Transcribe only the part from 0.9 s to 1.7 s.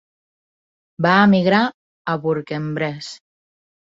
Va emigrar